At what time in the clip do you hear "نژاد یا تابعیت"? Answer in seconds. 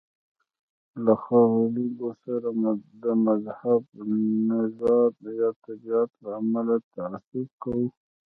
4.49-6.11